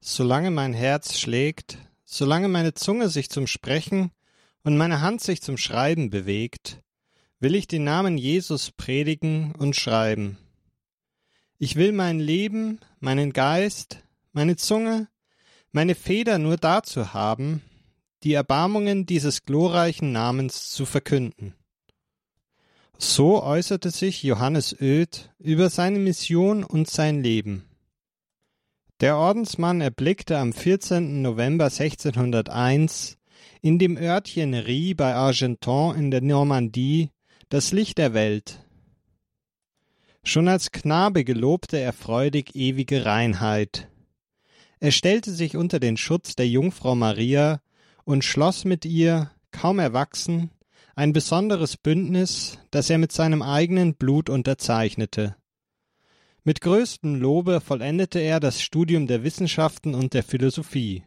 [0.00, 4.10] Solange mein Herz schlägt, solange meine Zunge sich zum Sprechen
[4.62, 6.82] und meine Hand sich zum Schreiben bewegt,
[7.38, 10.38] will ich den Namen Jesus predigen und schreiben.
[11.58, 13.98] Ich will mein Leben, meinen Geist,
[14.32, 15.08] meine Zunge,
[15.72, 17.62] meine Feder nur dazu haben,
[18.22, 21.54] die Erbarmungen dieses glorreichen Namens zu verkünden.
[22.96, 27.69] So äußerte sich Johannes Oeth über seine Mission und sein Leben.
[29.00, 31.22] Der Ordensmann erblickte am 14.
[31.22, 33.16] November 1601
[33.62, 37.08] in dem Örtchen Rie bei Argenton in der Normandie
[37.48, 38.62] das Licht der Welt.
[40.22, 43.88] Schon als Knabe gelobte er freudig ewige Reinheit.
[44.80, 47.62] Er stellte sich unter den Schutz der Jungfrau Maria
[48.04, 50.50] und schloss mit ihr, kaum erwachsen,
[50.94, 55.36] ein besonderes Bündnis, das er mit seinem eigenen Blut unterzeichnete.
[56.42, 61.04] Mit größtem Lobe vollendete er das Studium der Wissenschaften und der Philosophie.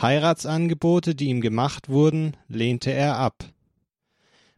[0.00, 3.44] Heiratsangebote, die ihm gemacht wurden, lehnte er ab.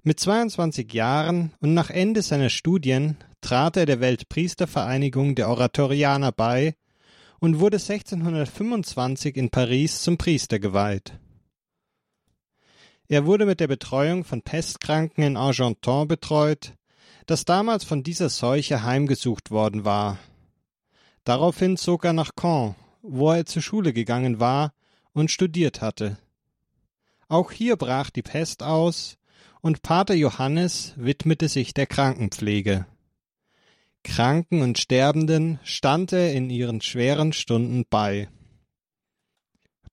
[0.04, 6.76] Mit 22 Jahren und nach Ende seiner Studien trat er der Weltpriestervereinigung der Oratorianer bei
[7.40, 11.18] und wurde 1625 in Paris zum Priester geweiht.
[13.08, 16.74] Er wurde mit der Betreuung von Pestkranken in Argenton betreut,
[17.28, 20.18] das damals von dieser Seuche heimgesucht worden war.
[21.24, 24.72] Daraufhin zog er nach Caen, wo er zur Schule gegangen war
[25.12, 26.16] und studiert hatte.
[27.28, 29.18] Auch hier brach die Pest aus,
[29.60, 32.86] und Pater Johannes widmete sich der Krankenpflege.
[34.04, 38.28] Kranken und Sterbenden stand er in ihren schweren Stunden bei.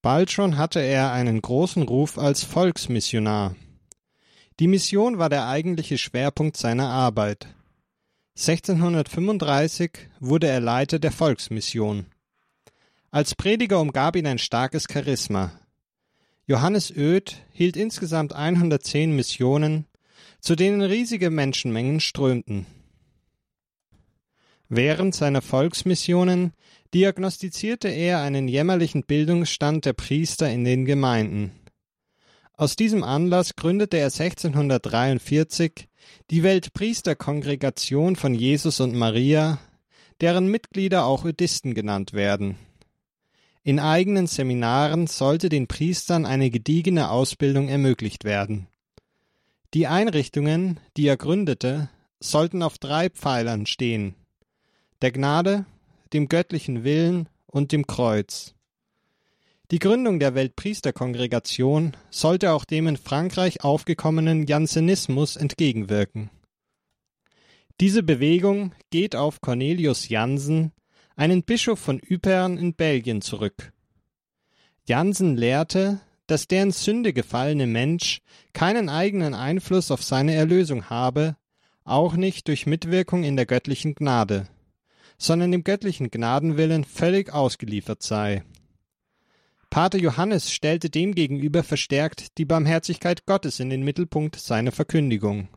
[0.02, 3.56] Bald schon hatte er einen großen Ruf als Volksmissionar.
[4.60, 7.48] Die Mission war der eigentliche Schwerpunkt seiner Arbeit.
[8.38, 12.06] 1635 wurde er Leiter der Volksmission.
[13.12, 15.52] Als Prediger umgab ihn ein starkes Charisma.
[16.48, 19.88] Johannes Oeth hielt insgesamt 110 Missionen,
[20.40, 22.66] zu denen riesige Menschenmengen strömten.
[24.70, 26.54] Während seiner Volksmissionen
[26.94, 31.52] diagnostizierte er einen jämmerlichen Bildungsstand der Priester in den Gemeinden.
[32.58, 35.88] Aus diesem Anlass gründete er 1643
[36.32, 39.60] die Weltpriesterkongregation von Jesus und Maria,
[40.22, 42.58] deren Mitglieder auch Ödisten genannt werden.
[43.64, 48.68] In eigenen Seminaren sollte den Priestern eine gediegene Ausbildung ermöglicht werden.
[49.74, 51.90] Die Einrichtungen, die er gründete,
[52.20, 54.16] sollten auf drei Pfeilern stehen
[55.02, 55.66] der Gnade,
[56.14, 58.55] dem göttlichen Willen und dem Kreuz.
[59.72, 66.30] Die Gründung der Weltpriesterkongregation sollte auch dem in Frankreich aufgekommenen Jansenismus entgegenwirken.
[67.82, 70.72] Diese Bewegung geht auf Cornelius Jansen,
[71.16, 73.74] einen Bischof von Ypern in Belgien, zurück.
[74.88, 78.22] Jansen lehrte, dass der in Sünde gefallene Mensch
[78.54, 81.38] keinen eigenen Einfluss auf seine Erlösung habe,
[81.84, 84.48] auch nicht durch Mitwirkung in der göttlichen Gnade
[85.18, 88.44] sondern dem göttlichen Gnadenwillen völlig ausgeliefert sei.
[89.76, 95.50] Pater Johannes stellte demgegenüber verstärkt die Barmherzigkeit Gottes in den Mittelpunkt seiner Verkündigung.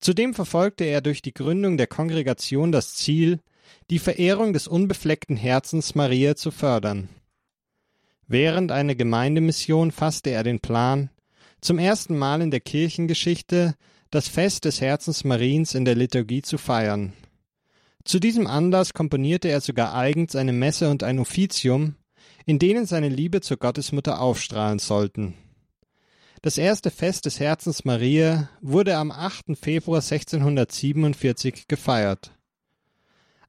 [0.00, 3.38] Zudem verfolgte er durch die Gründung der Kongregation das Ziel,
[3.88, 7.08] die Verehrung des unbefleckten Herzens Maria zu fördern.
[8.26, 11.08] Während einer Gemeindemission fasste er den Plan,
[11.60, 13.76] zum ersten Mal in der Kirchengeschichte
[14.10, 17.12] das Fest des Herzens Mariens in der Liturgie zu feiern.
[18.02, 21.94] Zu diesem Anlass komponierte er sogar eigens eine Messe und ein Offizium,
[22.50, 25.34] in denen seine Liebe zur Gottesmutter aufstrahlen sollten.
[26.42, 29.56] Das erste Fest des Herzens Maria wurde am 8.
[29.56, 32.32] Februar 1647 gefeiert.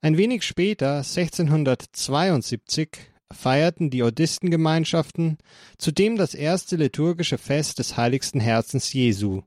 [0.02, 2.90] Ein wenig später, 1672,
[3.32, 5.38] feierten die Odistengemeinschaften
[5.78, 9.42] zudem das erste liturgische Fest des heiligsten Herzens Jesu.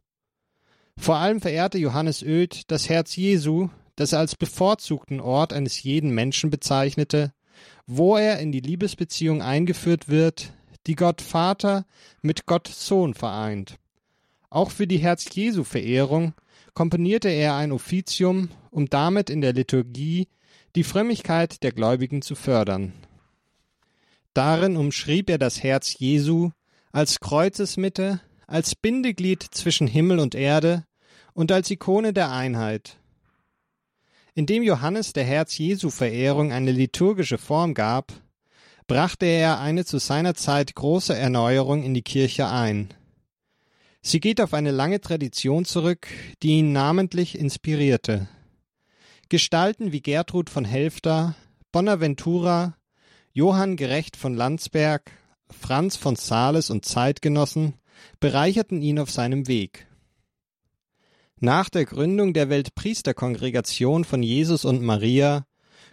[0.97, 6.09] Vor allem verehrte Johannes Oeth das Herz Jesu, das er als bevorzugten Ort eines jeden
[6.09, 7.31] Menschen bezeichnete,
[7.87, 10.53] wo er in die Liebesbeziehung eingeführt wird,
[10.87, 11.85] die Gott Vater
[12.21, 13.77] mit Gott Sohn vereint.
[14.49, 16.33] Auch für die Herz-Jesu-Verehrung
[16.73, 20.27] komponierte er ein Offizium, um damit in der Liturgie
[20.75, 22.93] die Frömmigkeit der Gläubigen zu fördern.
[24.33, 26.51] Darin umschrieb er das Herz Jesu
[26.91, 30.85] als Kreuzesmitte, als Bindeglied zwischen Himmel und Erde
[31.33, 32.97] und als Ikone der Einheit.
[34.37, 38.11] Indem Johannes der Herz-Jesu-Verehrung eine liturgische Form gab,
[38.85, 42.93] brachte er eine zu seiner Zeit große Erneuerung in die Kirche ein.
[44.01, 46.07] Sie geht auf eine lange Tradition zurück,
[46.43, 48.27] die ihn namentlich inspirierte.
[49.29, 51.35] Gestalten wie Gertrud von Helfter,
[51.71, 52.75] Bonaventura,
[53.31, 55.11] Johann Gerecht von Landsberg,
[55.49, 57.75] Franz von Sales und Zeitgenossen
[58.19, 59.87] bereicherten ihn auf seinem Weg.
[61.41, 65.45] Nach der Gründung der Weltpriesterkongregation von Jesus und Maria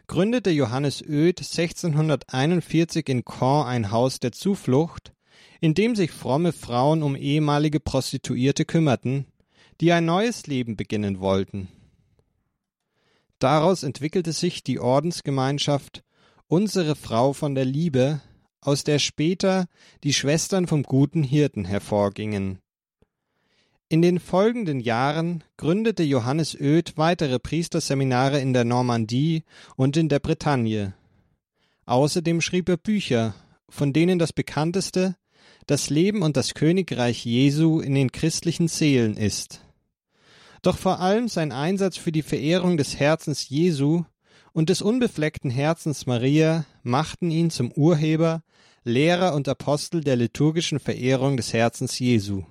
[0.06, 5.12] gründete Johannes Oed 1641 in Caen ein Haus der Zuflucht,
[5.60, 9.26] in dem sich fromme Frauen um ehemalige Prostituierte kümmerten,
[9.80, 11.66] die ein neues Leben beginnen wollten.
[13.40, 16.04] Daraus entwickelte sich die Ordensgemeinschaft
[16.46, 18.20] Unsere Frau von der Liebe,
[18.60, 19.66] aus der später
[20.04, 22.61] die Schwestern vom guten Hirten hervorgingen.
[23.92, 29.44] In den folgenden Jahren gründete Johannes Oed weitere Priesterseminare in der Normandie
[29.76, 30.94] und in der Bretagne.
[31.84, 33.34] Außerdem schrieb er Bücher,
[33.68, 35.16] von denen das bekannteste
[35.66, 39.60] Das Leben und das Königreich Jesu in den christlichen Seelen ist.
[40.62, 44.04] Doch vor allem sein Einsatz für die Verehrung des Herzens Jesu
[44.54, 48.42] und des unbefleckten Herzens Maria machten ihn zum Urheber,
[48.84, 52.44] Lehrer und Apostel der liturgischen Verehrung des Herzens Jesu.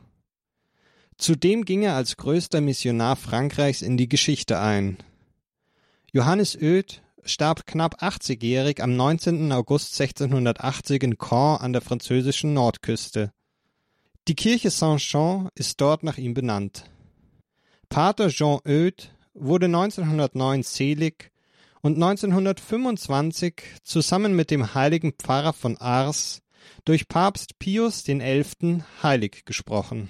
[1.21, 4.97] Zudem ging er als größter Missionar Frankreichs in die Geschichte ein.
[6.11, 9.51] Johannes Oed starb knapp 80-jährig am 19.
[9.51, 13.31] August 1680 in Caen an der französischen Nordküste.
[14.27, 16.85] Die Kirche Saint-Jean ist dort nach ihm benannt.
[17.87, 21.31] Pater Jean Oed wurde 1909 selig
[21.81, 26.41] und 1925 zusammen mit dem heiligen Pfarrer von Ars
[26.83, 28.83] durch Papst Pius XI.
[29.03, 30.09] heilig gesprochen.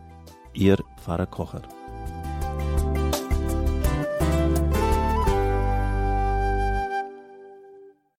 [0.53, 1.61] Ihr Pfarrer Kocher.